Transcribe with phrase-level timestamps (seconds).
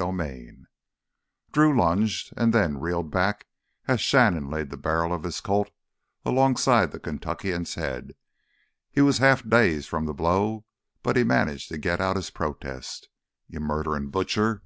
[0.00, 0.68] 18
[1.50, 3.48] Drew lunged and then reeled back
[3.88, 5.72] as Shannon laid the barrel of his Colt
[6.24, 8.14] alongside the Kentuckian's head.
[8.92, 10.66] He was half dazed from the blow
[11.02, 13.08] but he managed to get out his protest.
[13.48, 14.62] "You murderin' butcher!"